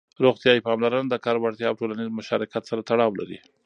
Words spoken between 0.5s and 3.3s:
پاملرنه د کار وړتيا او ټولنيز مشارکت سره تړاو